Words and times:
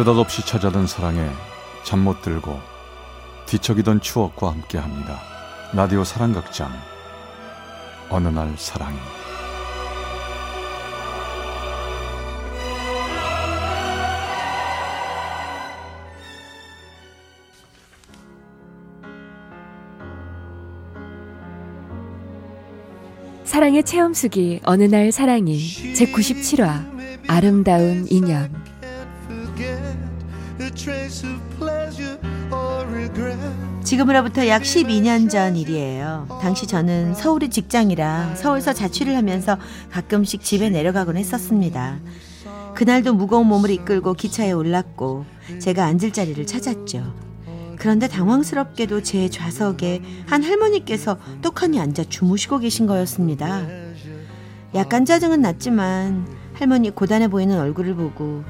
느닷없이 0.00 0.46
찾아든 0.46 0.86
사랑에 0.86 1.28
잠 1.82 1.98
못 1.98 2.22
들고 2.22 2.58
뒤척이던 3.44 4.00
추억과 4.00 4.50
함께합니다. 4.50 5.20
라디오 5.74 6.04
사랑극장. 6.04 6.72
어느 8.08 8.28
날 8.28 8.54
사랑이. 8.56 8.96
사랑의 23.44 23.82
체험수기 23.84 24.60
어느 24.64 24.84
날 24.84 25.12
사랑이 25.12 25.58
제97화 25.94 27.28
아름다운 27.28 28.06
인연 28.08 28.59
지금으로부터 33.82 34.46
약 34.46 34.62
12년 34.62 35.30
전 35.30 35.56
일이에요. 35.56 36.28
당시 36.42 36.66
저는 36.66 37.14
서울의 37.14 37.48
직장이라 37.48 38.34
서울서 38.34 38.74
자취를 38.74 39.16
하면서 39.16 39.56
가끔씩 39.90 40.42
집에 40.42 40.68
내려가곤 40.68 41.16
했었습니다. 41.16 41.98
그날도 42.74 43.14
무거운 43.14 43.46
몸을 43.46 43.70
이끌고 43.70 44.14
기차에 44.14 44.52
올랐고 44.52 45.24
제가 45.60 45.86
앉을 45.86 46.12
자리를 46.12 46.46
찾았죠. 46.46 47.14
그런데 47.78 48.06
당황스럽게도 48.08 49.02
제 49.02 49.30
좌석에 49.30 50.02
한 50.26 50.44
할머니께서 50.44 51.16
떡하니 51.40 51.80
앉아 51.80 52.04
주무시고 52.04 52.58
계신 52.58 52.86
거였습니다. 52.86 53.62
약간 54.74 55.06
짜증은 55.06 55.40
났지만 55.40 56.28
할머니 56.52 56.90
고단해 56.90 57.28
보이는 57.28 57.58
얼굴을 57.58 57.94
보고 57.94 58.44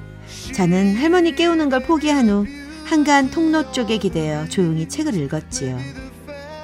저는 0.55 0.97
할머니 0.97 1.35
깨우는 1.35 1.69
걸 1.71 1.83
포기한 1.83 2.29
후 2.29 2.47
한간 2.85 3.31
통로 3.31 3.71
쪽에 3.73 3.99
기대어 3.99 4.49
조용히 4.49 4.89
책을 4.89 5.15
읽었지요. 5.15 5.79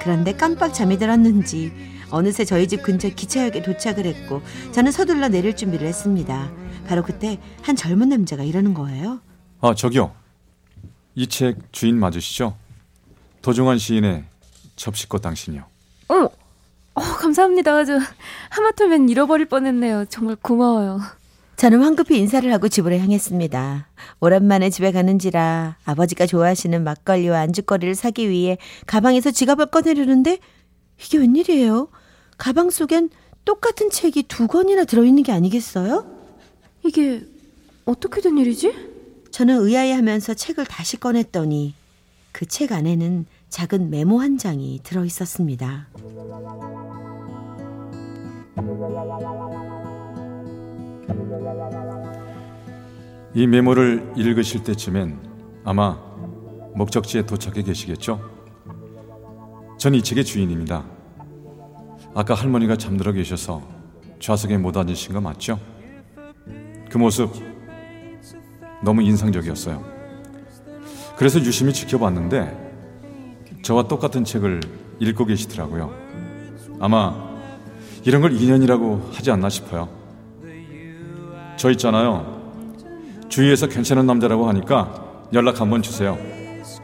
그런데 0.01 0.33
깜빡 0.33 0.73
잠이 0.73 0.97
들었는지 0.97 1.71
어느새 2.09 2.45
저희 2.45 2.67
집 2.67 2.83
근처 2.83 3.09
기차역에 3.09 3.61
도착을 3.61 4.05
했고 4.05 4.41
저는 4.71 4.91
서둘러 4.91 5.27
내릴 5.27 5.55
준비를 5.55 5.87
했습니다. 5.87 6.51
바로 6.87 7.03
그때 7.03 7.39
한 7.61 7.75
젊은 7.75 8.09
남자가 8.09 8.43
이러는 8.43 8.73
거예요. 8.73 9.19
아 9.61 9.73
저기요 9.73 10.13
이 11.15 11.27
책 11.27 11.57
주인 11.73 11.99
맞으시죠? 11.99 12.55
도종환 13.41 13.77
시인의 13.77 14.23
접시꽃 14.75 15.21
당신이요 15.21 15.63
어, 16.09 16.13
어 16.93 17.01
감사합니다. 17.01 17.83
저 17.85 17.99
하마터면 18.49 19.09
잃어버릴 19.09 19.47
뻔했네요. 19.47 20.05
정말 20.05 20.35
고마워요. 20.41 20.99
저는 21.57 21.81
황급히 21.81 22.19
인사를 22.19 22.51
하고 22.53 22.67
집으로 22.69 22.95
향했습니다. 22.97 23.87
오랜만에 24.19 24.69
집에 24.69 24.91
가는지라 24.91 25.77
아버지가 25.85 26.27
좋아하시는 26.27 26.83
막걸리와 26.83 27.39
안주거리를 27.39 27.95
사기 27.95 28.29
위해 28.29 28.59
가방에서 28.85 29.31
지갑을 29.31 29.65
꺼내려는데 29.67 30.37
이게 31.03 31.17
웬일이에요? 31.17 31.87
가방 32.37 32.69
속엔 32.69 33.09
똑같은 33.43 33.89
책이 33.89 34.23
두 34.23 34.45
권이나 34.47 34.83
들어있는 34.85 35.23
게 35.23 35.31
아니겠어요? 35.31 36.05
이게 36.85 37.23
어떻게 37.85 38.21
된 38.21 38.37
일이지? 38.37 38.73
저는 39.31 39.57
의아해하면서 39.59 40.35
책을 40.35 40.65
다시 40.65 40.97
꺼냈더니 40.99 41.73
그 42.31 42.45
책 42.45 42.71
안에는 42.71 43.25
작은 43.49 43.89
메모 43.89 44.19
한 44.21 44.37
장이 44.37 44.81
들어 44.83 45.03
있었습니다. 45.05 45.87
이 53.33 53.45
메모를 53.47 54.13
읽으실 54.15 54.63
때쯤엔 54.63 55.19
아마 55.63 55.97
목적지에 56.75 57.25
도착해 57.25 57.61
계시겠죠? 57.63 58.19
전 59.77 59.93
이 59.93 60.01
책의 60.01 60.25
주인입니다. 60.25 60.83
아까 62.15 62.33
할머니가 62.33 62.77
잠들어 62.77 63.11
계셔서 63.11 63.61
좌석에 64.19 64.57
못 64.57 64.75
앉으신 64.75 65.13
거 65.13 65.21
맞죠? 65.21 65.59
그 66.89 66.97
모습 66.97 67.31
너무 68.83 69.03
인상적이었어요. 69.03 69.83
그래서 71.15 71.39
유심히 71.39 71.73
지켜봤는데 71.73 72.65
저와 73.61 73.87
똑같은 73.87 74.23
책을 74.23 74.61
읽고 74.99 75.25
계시더라고요. 75.25 75.93
아마 76.79 77.27
이런 78.03 78.21
걸 78.21 78.33
인연이라고 78.33 79.09
하지 79.13 79.29
않나 79.31 79.49
싶어요. 79.49 79.89
저 81.57 81.71
있잖아요. 81.71 82.37
주위에서 83.29 83.67
괜찮은 83.67 84.05
남자라고 84.05 84.47
하니까 84.47 85.25
연락 85.33 85.59
한번 85.59 85.81
주세요. 85.81 86.17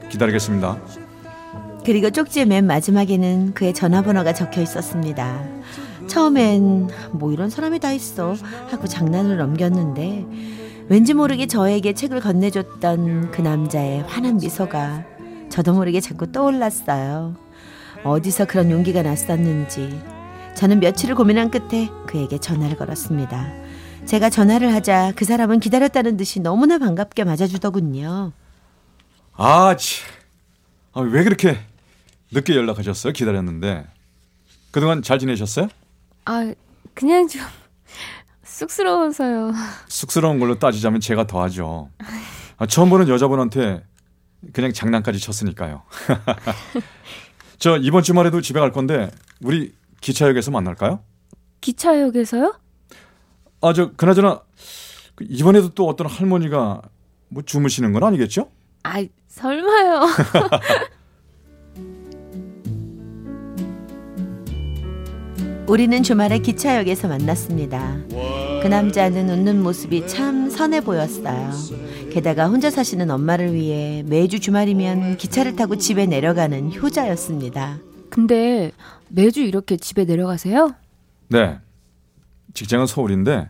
기다리겠습니다. 0.09 0.78
그리고 1.85 2.09
쪽지의 2.09 2.47
맨 2.47 2.66
마지막에는 2.66 3.53
그의 3.53 3.73
전화번호가 3.73 4.33
적혀 4.33 4.62
있었습니다. 4.62 5.44
처음엔 6.07 6.89
뭐 7.12 7.31
이런 7.31 7.50
사람이 7.50 7.79
다 7.79 7.91
있어 7.94 8.35
하고 8.69 8.88
장난을 8.88 9.38
넘겼는데 9.38 10.25
왠지 10.89 11.13
모르게 11.13 11.45
저에게 11.45 11.94
책을 11.94 12.19
건네줬던 12.19 13.31
그 13.31 13.41
남자의 13.41 14.01
환한 14.03 14.38
미소가 14.38 15.06
저도 15.50 15.73
모르게 15.73 16.01
자꾸 16.01 16.31
떠올랐어요. 16.31 17.35
어디서 18.03 18.45
그런 18.45 18.72
용기가 18.72 19.01
났었는지 19.03 20.01
저는 20.56 20.79
며칠을 20.79 21.16
고민한 21.16 21.51
끝에 21.51 21.89
그에게 22.07 22.38
전화를 22.38 22.75
걸었습니다. 22.75 23.62
제가 24.05 24.29
전화를 24.29 24.73
하자 24.73 25.13
그 25.15 25.25
사람은 25.25 25.59
기다렸다는 25.59 26.17
듯이 26.17 26.39
너무나 26.39 26.77
반갑게 26.77 27.23
맞아주더군요. 27.23 28.31
아, 29.35 29.75
치. 29.77 30.01
아, 30.93 31.01
왜 31.01 31.23
그렇게 31.23 31.57
늦게 32.31 32.55
연락하셨어요? 32.55 33.13
기다렸는데. 33.13 33.87
그동안 34.71 35.01
잘 35.01 35.19
지내셨어요? 35.19 35.67
아, 36.25 36.53
그냥 36.93 37.27
좀 37.27 37.41
쑥스러워서요. 38.43 39.53
쑥스러운 39.87 40.39
걸로 40.39 40.59
따지자면 40.59 40.99
제가 40.99 41.25
더하죠. 41.25 41.89
아, 42.57 42.65
처음 42.67 42.89
보는 42.89 43.07
여자분한테 43.07 43.83
그냥 44.51 44.73
장난까지 44.73 45.19
쳤으니까요. 45.19 45.81
저 47.57 47.77
이번 47.77 48.03
주말에도 48.03 48.41
집에 48.41 48.59
갈 48.59 48.71
건데 48.71 49.09
우리 49.41 49.73
기차역에서 50.01 50.51
만날까요? 50.51 50.99
기차역에서요? 51.61 52.53
아, 53.63 53.72
저 53.72 53.94
그나저나 53.94 54.41
그 55.16 55.25
이번에도 55.29 55.69
또 55.69 55.88
어떤 55.88 56.07
할머니가 56.07 56.81
뭐 57.29 57.44
주무시는 57.44 57.94
건 57.94 58.03
아니겠죠? 58.03 58.50
아, 58.84 59.01
설마요. 59.29 60.01
우리는 65.66 66.03
주말에 66.03 66.40
기차역에서 66.40 67.07
만났습니다. 67.07 68.00
그 68.09 68.68
남자는 68.68 69.29
웃는 69.29 69.63
모습이 69.63 70.07
참 70.07 70.50
선해 70.50 70.81
보였어요. 70.81 71.51
게다가 72.12 72.50
혼자 72.50 72.69
사시는 72.69 73.09
엄마를 73.09 73.53
위해 73.53 74.03
매주 74.06 74.41
주말이면 74.41 75.16
기차를 75.16 75.56
타고 75.56 75.78
집에 75.78 76.06
내려가는 76.06 76.74
효자였습니다. 76.75 77.78
근데 78.09 78.74
매주 79.07 79.41
이렇게 79.41 79.78
집에 79.78 80.03
내려가세요? 80.03 80.75
네. 81.30 81.59
직장은 82.53 82.85
서울인데 82.85 83.49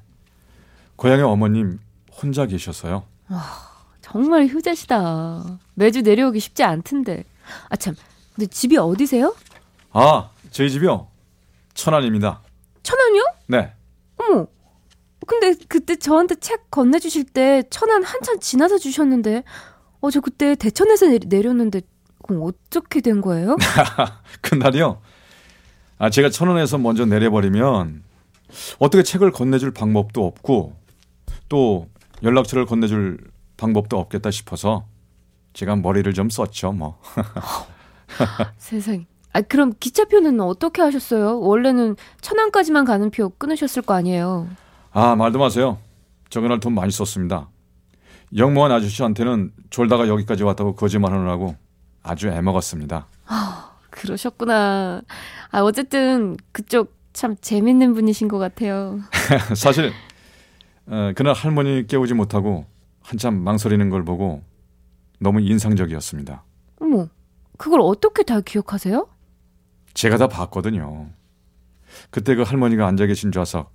고향에 0.96 1.22
어머님 1.22 1.80
혼자 2.12 2.46
계셔서요. 2.46 3.04
정말 4.02 4.48
효자시다. 4.48 5.60
매주 5.74 6.02
내려오기 6.02 6.40
쉽지 6.40 6.64
않던데. 6.64 7.24
아, 7.70 7.76
참. 7.76 7.96
근데 8.36 8.48
집이 8.48 8.78
어디세요? 8.78 9.36
아, 9.92 10.30
저희 10.52 10.70
집이요. 10.70 11.08
천안입니다. 11.74 12.42
천안이요? 12.84 13.24
네. 13.48 13.74
어머. 14.18 14.48
근데 15.26 15.56
그때 15.68 15.96
저한테 15.96 16.36
책 16.36 16.70
건네주실 16.70 17.26
때 17.26 17.64
천안 17.70 18.04
한참 18.04 18.40
지나서 18.40 18.78
주셨는데, 18.78 19.44
어, 20.02 20.12
저 20.12 20.20
그때 20.20 20.56
대천에서 20.56 21.08
내, 21.08 21.20
내렸는데, 21.26 21.82
그럼 22.24 22.44
어떻게 22.44 23.02
된 23.02 23.22
거예요? 23.22 23.56
그날이요. 24.42 25.02
아, 25.98 26.10
제가 26.10 26.30
천원에서 26.30 26.78
먼저 26.78 27.06
내려버리면 27.06 28.04
어떻게 28.80 29.04
책을 29.04 29.32
건네줄 29.32 29.72
방법도 29.72 30.26
없고 30.26 30.76
또 31.50 31.88
연락처를 32.24 32.66
건네줄 32.66 33.20
방법도 33.58 33.98
없겠다 34.00 34.32
싶어서 34.32 34.86
제가 35.54 35.76
머리를 35.76 36.12
좀 36.14 36.30
썼죠, 36.30 36.72
뭐. 36.72 37.00
세상에. 38.58 39.06
아, 39.34 39.42
그럼 39.42 39.74
기차표는 39.80 40.40
어떻게 40.42 40.82
하셨어요? 40.82 41.40
원래는 41.40 41.96
천안까지만 42.22 42.86
가는 42.86 43.10
표 43.10 43.30
끊으셨을 43.30 43.82
거 43.82 43.94
아니에요. 43.94 44.48
아, 44.92 45.16
말도 45.16 45.40
마세요. 45.40 45.80
저 46.30 46.42
그날 46.42 46.60
돈 46.60 46.74
많이 46.74 46.92
썼습니다. 46.92 47.50
영무원 48.36 48.72
아저씨한테는 48.72 49.52
졸다가 49.70 50.08
여기까지 50.08 50.44
왔다고 50.44 50.76
거짓말 50.76 51.14
하느라고 51.14 51.56
아주 52.02 52.30
애먹었습니다. 52.30 53.08
그러셨구나. 53.90 55.02
아, 55.52 55.62
어쨌든 55.62 56.38
그쪽 56.52 56.94
참 57.14 57.36
재밌는 57.40 57.94
분이신 57.94 58.28
것 58.28 58.40
같아요. 58.40 59.00
사실 59.56 59.92
어, 60.88 61.12
그날 61.16 61.34
할머니 61.34 61.88
깨우지 61.88 62.14
못하고 62.14 62.66
한참 63.02 63.36
망설이는 63.44 63.90
걸 63.90 64.04
보고 64.04 64.44
너무 65.20 65.40
인상적이었습니다. 65.40 66.44
어머, 66.80 67.08
그걸 67.58 67.80
어떻게 67.82 68.24
다 68.24 68.42
기억하세요? 68.42 69.08
제가 69.94 70.18
다 70.18 70.28
봤거든요. 70.28 71.10
그때 72.10 72.36
그 72.36 72.42
할머니가 72.42 72.88
앉아 72.88 73.06
계신 73.06 73.32
좌석 73.32 73.72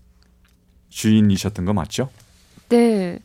주인이셨던 0.88 1.64
거 1.64 1.72
맞죠? 1.72 2.10
네. 2.68 3.20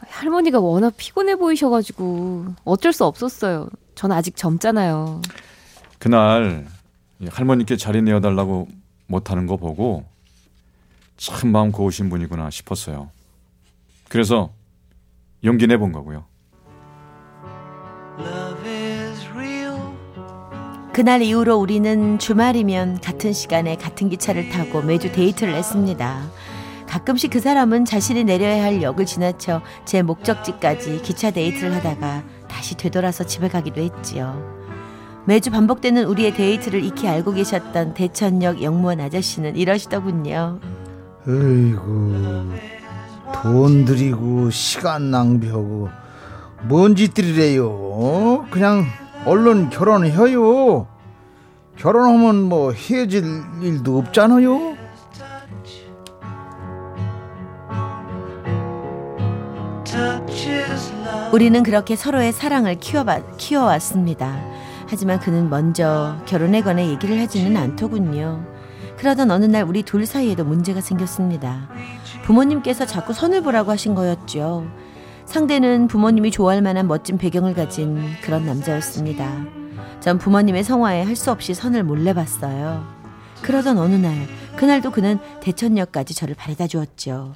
할머니가 0.00 0.60
워낙 0.60 0.92
피곤해 0.96 1.36
보이셔가지고 1.36 2.46
어쩔 2.64 2.92
수 2.92 3.04
없었어요. 3.04 3.68
전 3.94 4.12
아직 4.12 4.36
젊잖아요. 4.36 5.22
그날 5.98 6.66
할머니께 7.28 7.76
자리 7.76 8.02
내어달라고 8.02 8.68
못하는 9.14 9.46
거 9.46 9.56
보고 9.56 10.04
참 11.16 11.52
마음 11.52 11.70
고우신 11.70 12.10
분이구나 12.10 12.50
싶었어요. 12.50 13.10
그래서 14.08 14.52
용기 15.44 15.66
내본 15.66 15.92
거고요. 15.92 16.24
그날 20.92 21.22
이후로 21.22 21.56
우리는 21.56 22.18
주말이면 22.18 23.00
같은 23.00 23.32
시간에 23.32 23.76
같은 23.76 24.08
기차를 24.08 24.48
타고 24.50 24.82
매주 24.82 25.10
데이트를 25.10 25.54
했습니다. 25.54 26.22
가끔씩 26.86 27.30
그 27.30 27.40
사람은 27.40 27.84
자신이 27.84 28.22
내려야 28.22 28.62
할 28.62 28.80
역을 28.80 29.04
지나쳐 29.04 29.60
제 29.84 30.02
목적지까지 30.02 31.02
기차 31.02 31.32
데이트를 31.32 31.74
하다가 31.74 32.24
다시 32.48 32.76
되돌아서 32.76 33.24
집에 33.26 33.48
가기도 33.48 33.80
했지요. 33.80 34.63
매주 35.26 35.50
반복되는 35.50 36.04
우리의 36.04 36.34
데이트를 36.34 36.84
익히 36.84 37.08
알고 37.08 37.32
계셨던 37.32 37.94
대천역 37.94 38.62
영무원 38.62 39.00
아저씨는 39.00 39.56
이러시더군요. 39.56 40.60
어이구 41.26 42.52
돈 43.32 43.84
들이고 43.86 44.50
시간 44.50 45.10
낭비하고 45.10 45.88
뭔 46.64 46.94
짓들이래요 46.94 48.46
그냥 48.50 48.84
얼른 49.24 49.70
결혼해요 49.70 50.86
결혼하면 51.76 52.42
뭐 52.42 52.72
헤어질 52.72 53.24
일도 53.62 53.98
없잖아요 53.98 54.76
우리는 61.32 61.62
그렇게 61.64 61.96
서로의 61.96 62.32
사랑을 62.32 62.76
키워봐, 62.76 63.36
키워왔습니다. 63.38 64.36
하지만 64.94 65.18
그는 65.18 65.50
먼저 65.50 66.16
결혼에 66.24 66.62
관해 66.62 66.88
얘기를 66.88 67.18
하지는 67.18 67.56
않더군요. 67.56 68.46
그러던 68.96 69.32
어느 69.32 69.44
날 69.44 69.64
우리 69.64 69.82
둘 69.82 70.06
사이에도 70.06 70.44
문제가 70.44 70.80
생겼습니다. 70.80 71.68
부모님께서 72.22 72.86
자꾸 72.86 73.12
선을 73.12 73.42
보라고 73.42 73.72
하신 73.72 73.96
거였죠. 73.96 74.68
상대는 75.26 75.88
부모님이 75.88 76.30
좋아할 76.30 76.62
만한 76.62 76.86
멋진 76.86 77.18
배경을 77.18 77.54
가진 77.54 78.00
그런 78.22 78.46
남자였습니다. 78.46 79.44
전 79.98 80.16
부모님의 80.18 80.62
성화에 80.62 81.02
할 81.02 81.16
수 81.16 81.32
없이 81.32 81.54
선을 81.54 81.82
몰래 81.82 82.12
봤어요. 82.12 82.86
그러던 83.42 83.78
어느 83.78 83.96
날, 83.96 84.28
그날도 84.54 84.92
그는 84.92 85.18
대천역까지 85.40 86.14
저를 86.14 86.36
바래다 86.36 86.68
주었죠. 86.68 87.34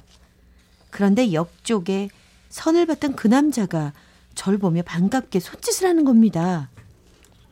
그런데 0.91 1.33
역 1.33 1.65
쪽에 1.65 2.07
선을 2.47 2.85
봤던 2.85 3.17
그 3.17 3.27
남자가 3.27 3.91
절 4.33 4.57
보며 4.57 4.81
반갑게 4.81 5.41
손짓을 5.41 5.89
하는 5.89 6.05
겁니다. 6.05 6.69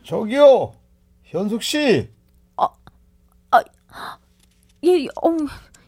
저기요 0.08 0.72
현숙씨 1.24 2.08
예, 4.84 5.06
어, 5.22 5.36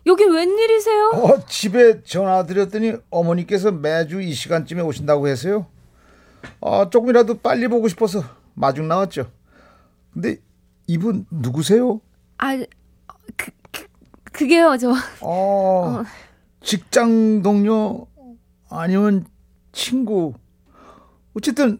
여기 0.04 0.24
웬일이세요? 0.24 1.10
어, 1.14 1.46
집에 1.46 2.02
전화 2.02 2.44
드렸더니 2.44 2.94
어머니께서 3.08 3.72
매주 3.72 4.20
이 4.20 4.34
시간쯤에 4.34 4.82
오신다고 4.82 5.26
해서요 5.26 5.66
아, 6.60 6.90
조금이라도 6.90 7.38
빨리 7.38 7.66
보고 7.68 7.88
싶어서 7.88 8.22
마중 8.52 8.88
나왔죠 8.88 9.30
근데 10.12 10.36
이분 10.86 11.24
누구세요? 11.30 12.02
아, 12.36 12.58
그, 13.36 13.50
그 13.70 13.86
그게요, 14.32 14.76
저. 14.78 14.92
어, 15.20 16.02
직장 16.60 17.42
동료 17.42 18.06
아니면 18.68 19.24
친구. 19.72 20.34
어쨌든 21.34 21.78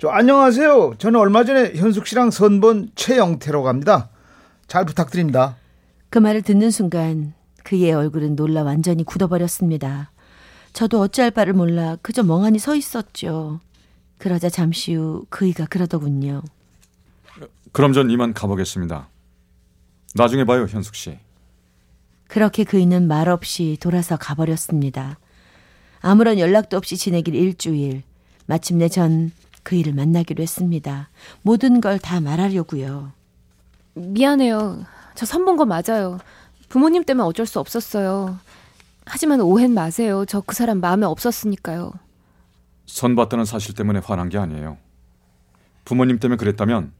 저 0.00 0.08
안녕하세요. 0.08 0.94
저는 0.96 1.20
얼마 1.20 1.44
전에 1.44 1.74
현숙 1.74 2.06
씨랑 2.06 2.30
선본 2.30 2.92
최영태라고 2.94 3.68
합니다. 3.68 4.08
잘 4.66 4.86
부탁드립니다. 4.86 5.56
그 6.08 6.18
말을 6.18 6.40
듣는 6.40 6.70
순간 6.70 7.34
그의 7.64 7.92
얼굴은 7.92 8.34
놀라 8.34 8.62
완전히 8.62 9.04
굳어버렸습니다. 9.04 10.10
저도 10.72 11.00
어찌할 11.02 11.30
바를 11.32 11.52
몰라 11.52 11.98
그저 12.00 12.22
멍하니 12.22 12.58
서 12.58 12.74
있었죠. 12.74 13.60
그러자 14.16 14.48
잠시 14.48 14.94
후 14.94 15.26
그이가 15.28 15.66
그러더군요. 15.66 16.40
그럼 17.72 17.92
전 17.92 18.10
이만 18.10 18.32
가보겠습니다. 18.32 19.06
나중에 20.14 20.44
봐요, 20.44 20.64
현숙 20.64 20.94
씨. 20.94 21.18
그렇게 22.26 22.64
그이는 22.64 23.06
말없이 23.06 23.76
돌아서 23.78 24.16
가버렸습니다. 24.16 25.18
아무런 26.00 26.38
연락도 26.38 26.78
없이 26.78 26.96
지내길 26.96 27.34
일주일. 27.34 28.02
마침내 28.46 28.88
전 28.88 29.30
그이를 29.62 29.92
만나기로 29.94 30.42
했습니다. 30.42 31.10
모든 31.42 31.80
걸 31.80 31.98
다 31.98 32.20
말하려고요. 32.20 33.12
미안해요. 33.94 34.84
저 35.14 35.26
선본 35.26 35.56
거 35.56 35.64
맞아요. 35.66 36.18
부모님 36.68 37.04
때문에 37.04 37.26
어쩔 37.26 37.46
수 37.46 37.58
없었어요. 37.60 38.38
하지만 39.04 39.40
오해는 39.40 39.74
마세요. 39.74 40.24
저 40.24 40.40
그 40.40 40.54
사람 40.54 40.80
마음에 40.80 41.04
없었으니까요. 41.06 41.92
선 42.86 43.16
봤다는 43.16 43.44
사실 43.44 43.74
때문에 43.74 44.00
화난 44.04 44.28
게 44.28 44.38
아니에요. 44.38 44.78
부모님 45.84 46.18
때문에 46.18 46.36
그랬다면 46.36 46.92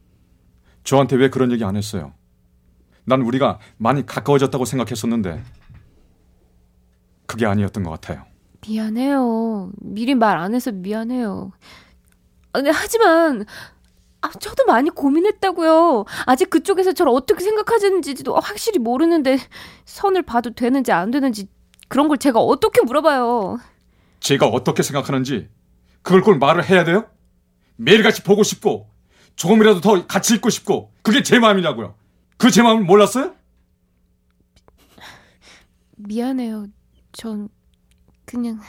저한테 0.85 1.17
왜 1.17 1.31
그런 1.31 1.53
얘기 1.53 1.65
안 1.65 1.77
했어요? 1.77 2.13
난 3.05 3.23
우리가 3.23 3.59
많이 3.77 4.05
가까워졌다고 4.05 4.65
생각했었는데 4.65 5.43
그게 7.27 7.47
아니었던 7.47 7.83
것 7.85 7.91
같아요. 7.91 8.25
미안해요. 8.67 9.71
미리 9.81 10.15
말 10.15 10.37
안 10.37 10.55
해서 10.55 10.73
미안해요. 10.73 11.53
아, 12.53 12.59
근데 12.59 12.71
하지만 12.71 13.45
아, 14.23 14.31
저도 14.33 14.65
많이 14.67 14.91
고민했다고요. 14.91 16.05
아직 16.27 16.51
그쪽에서 16.51 16.93
저를 16.93 17.13
어떻게 17.15 17.43
생각하는지도 17.43 18.35
확실히 18.35 18.79
모르는데 18.79 19.39
선을 19.87 20.23
봐도 20.23 20.51
되는지 20.51 20.93
안 20.93 21.11
되는지 21.11 21.49
그런 21.89 22.09
걸 22.09 22.19
제가 22.19 22.39
어떻게 22.41 22.83
물어봐요. 22.83 23.59
제가 24.21 24.47
어떻게 24.47 24.83
생각하는지 24.83 25.49
그걸 26.03 26.23
꼭 26.23 26.39
말을 26.39 26.69
해야 26.69 26.85
돼요? 26.85 27.07
매일같이 27.77 28.23
보고 28.23 28.43
싶고 28.43 28.89
조금이라도 29.37 29.81
더 29.81 30.07
같이 30.07 30.35
있고 30.35 30.51
싶고 30.51 30.93
그게 31.03 31.23
제 31.23 31.39
마음이냐고요. 31.39 31.95
그 32.37 32.51
제 32.51 32.63
마음을 32.63 32.85
몰랐어요? 32.85 33.35
미안해요. 35.97 36.67
전 37.13 37.49
그냥 38.25 38.61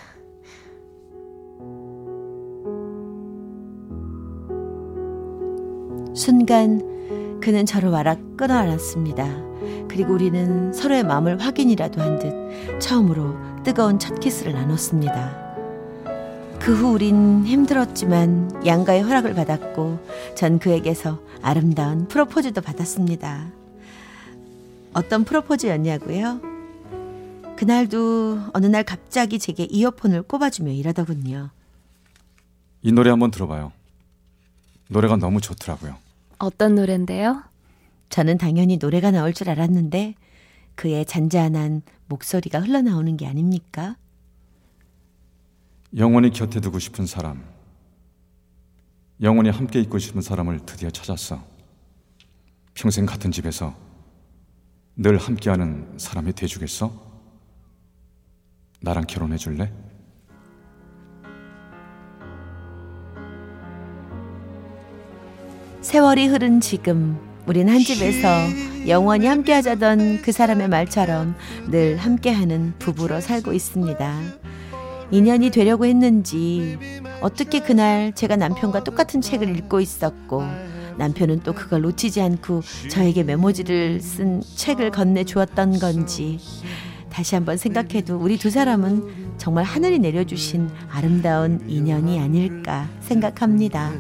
순간 6.14 7.40
그는 7.42 7.66
저를 7.66 7.90
와락 7.90 8.38
끊어안았습니다. 8.38 9.26
그리고 9.88 10.14
우리는 10.14 10.72
서로의 10.74 11.04
마음을 11.04 11.40
확인이라도 11.40 12.02
한 12.02 12.20
듯 12.20 12.80
처음으로 12.80 13.36
뜨거운 13.64 14.00
첫 14.00 14.20
키스를 14.20 14.54
나눴습니다. 14.54 15.40
그 16.60 16.74
후 16.76 16.92
우린 16.94 17.44
힘들었지만 17.46 18.66
양가의 18.66 19.02
허락을 19.02 19.34
받았고 19.34 20.00
전 20.36 20.60
그에게서 20.60 21.20
아름다운 21.42 22.08
프로포즈도 22.08 22.62
받았습니다. 22.62 23.48
어떤 24.94 25.24
프로포즈였냐고요? 25.24 26.40
그날도 27.58 28.40
어느 28.54 28.66
날 28.68 28.84
갑자기 28.84 29.40
제게 29.40 29.64
이어폰을 29.64 30.24
꼽아주며 30.24 30.72
이러더군요. 30.72 31.50
이 32.84 32.92
노래 32.92 33.10
한번 33.10 33.32
들어봐요. 33.32 33.72
노래가 34.92 35.16
너무 35.16 35.40
좋더라고요. 35.40 35.96
어떤 36.38 36.76
노래인데요? 36.76 37.44
저는 38.10 38.38
당연히 38.38 38.76
노래가 38.76 39.10
나올 39.10 39.34
줄 39.34 39.50
알았는데 39.50 40.16
그의 40.76 41.06
잔잔한 41.06 41.82
목소리가 42.08 42.60
흘러나오는 42.60 43.16
게 43.16 43.26
아닙니까? 43.26 43.96
영원히 45.96 46.30
곁에 46.30 46.60
두고 46.60 46.80
싶은 46.80 47.06
사람, 47.06 47.42
영원히 49.22 49.50
함께 49.50 49.80
있고 49.80 49.98
싶은 49.98 50.22
사람을 50.22 50.66
드디어 50.66 50.90
찾았어. 50.90 51.42
평생 52.74 53.06
같은 53.06 53.32
집에서 53.32 53.74
늘 54.98 55.18
함께하는 55.18 55.98
사람이 55.98 56.34
돼주겠어? 56.34 56.92
나랑 58.82 59.06
결혼해 59.06 59.38
줄래? 59.38 59.72
세월이 65.92 66.28
흐른 66.28 66.62
지금 66.62 67.20
우린 67.46 67.68
한 67.68 67.80
집에서 67.80 68.30
영원히 68.88 69.28
함께 69.28 69.52
하자던 69.52 70.22
그 70.22 70.32
사람의 70.32 70.70
말처럼 70.70 71.36
늘 71.70 71.98
함께하는 71.98 72.76
부부로 72.80 73.20
살고 73.20 73.52
있습니다. 73.52 74.22
인연이 75.12 75.50
되려고 75.50 75.86
했는지 75.86 76.78
어떻게 77.20 77.60
그날 77.60 78.14
제가 78.16 78.38
남편과 78.38 78.86
똑같은 78.86 79.20
책을 79.20 79.54
읽고 79.58 79.82
있었고 79.82 80.42
남편은 80.98 81.42
또 81.44 81.52
그걸 81.52 81.82
놓치지 81.82 82.22
않고 82.22 82.62
저에게 82.90 83.24
메모지를 83.24 84.00
쓴 84.00 84.42
책을 84.42 84.92
건네 84.92 85.26
주었던 85.26 85.78
건지 85.80 86.40
다시 87.10 87.36
한번 87.36 87.58
생각해도 87.58 88.18
우리 88.18 88.38
두 88.38 88.50
사람은 88.50 89.36
정말 89.38 89.66
하늘이 89.66 90.00
내려주신 90.00 90.70
아름다운 90.90 91.60
인연이 91.68 92.18
아닐까 92.18 92.88
생각합니다. 93.02 93.92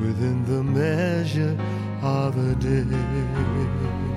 Within 0.00 0.44
the 0.46 0.62
measure 0.62 1.56
of 2.02 2.38
a 2.38 2.58
day. 2.58 2.84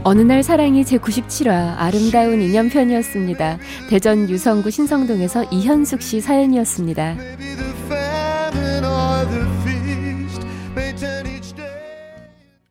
어느 0.06 0.22
날 0.22 0.44
사랑이 0.44 0.84
제97화 0.84 1.76
아름다운 1.78 2.42
인연편이었습니다. 2.42 3.58
대전 3.90 4.30
유성구 4.30 4.70
신성동에서 4.70 5.46
이현숙 5.46 6.02
씨 6.02 6.20
사연이었습니다. 6.20 7.16